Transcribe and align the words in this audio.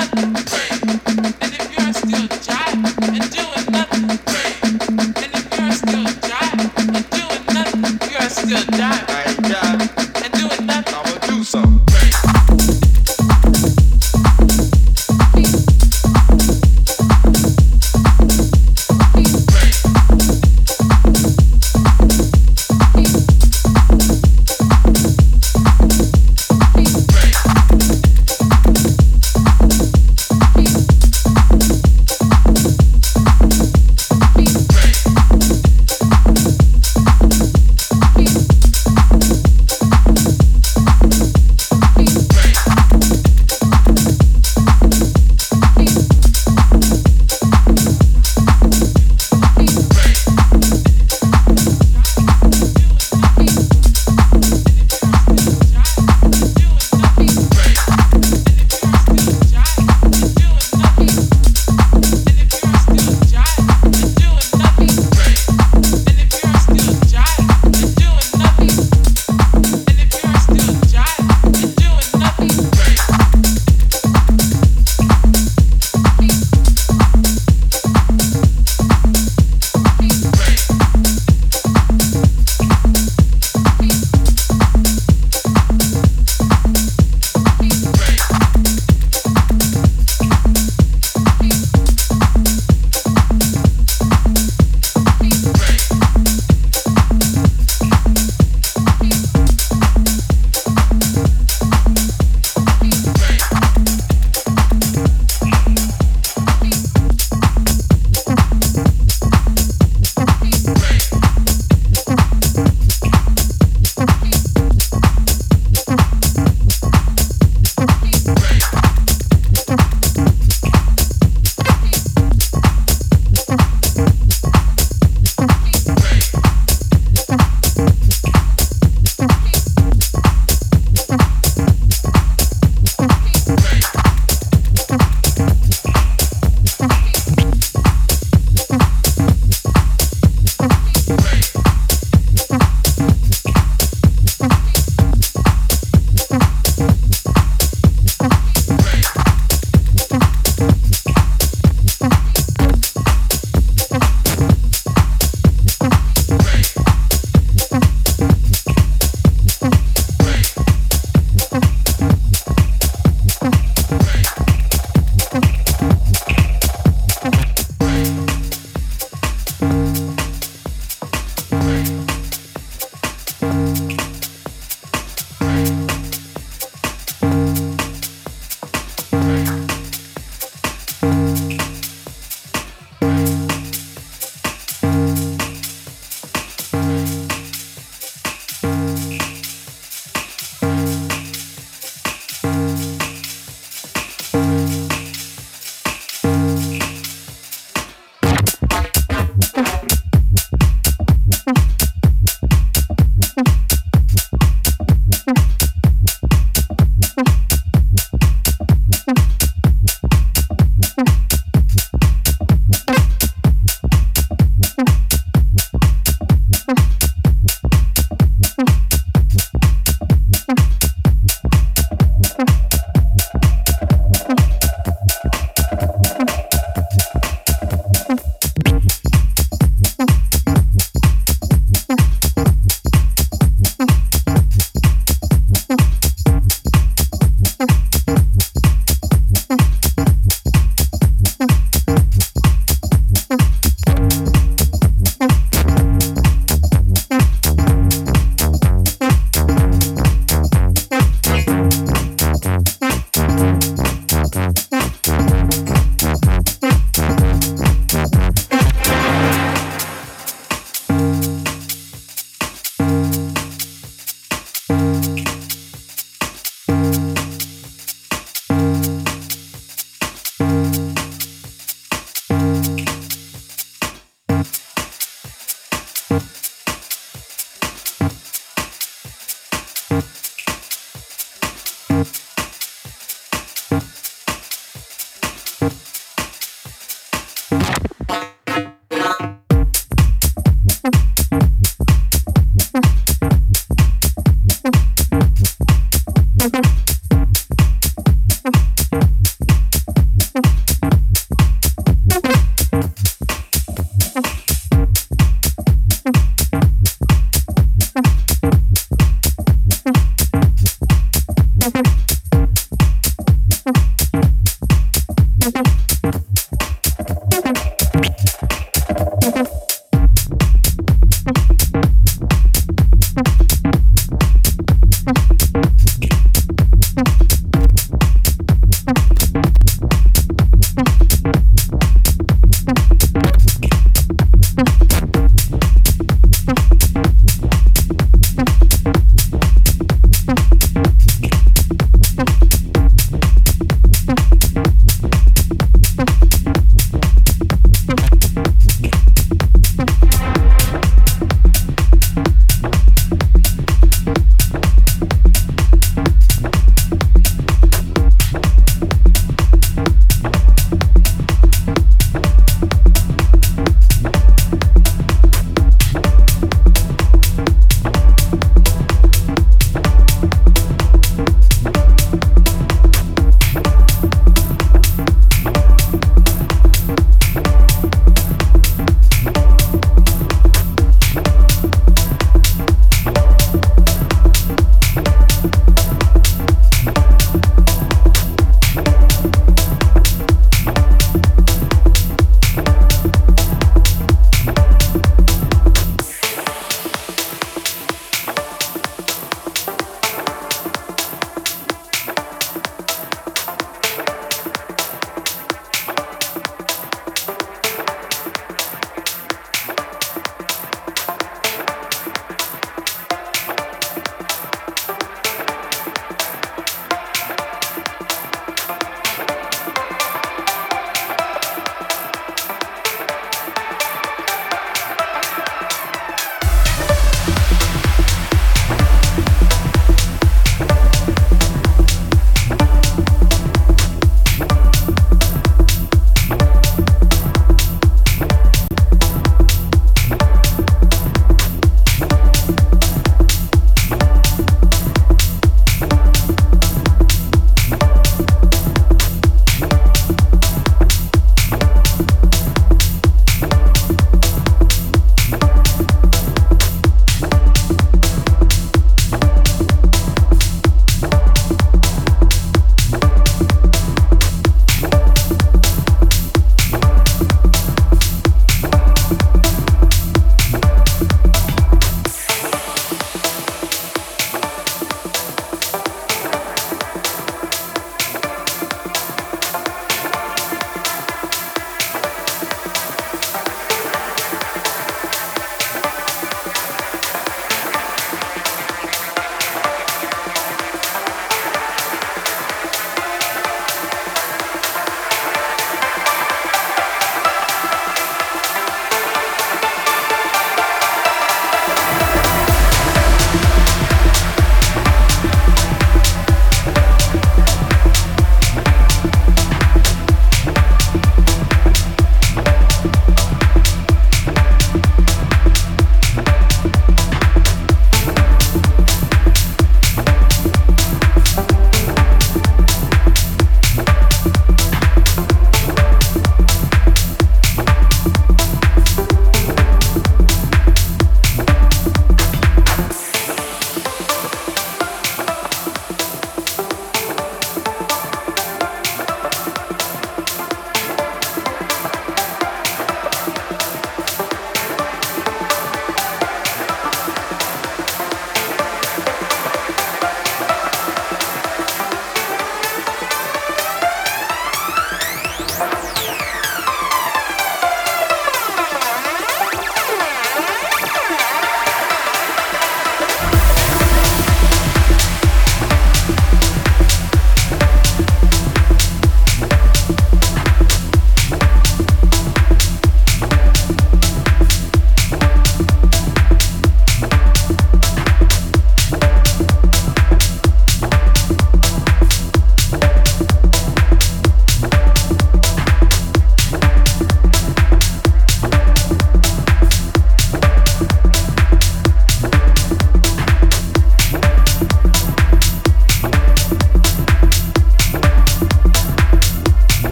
Amen. 0.00 0.39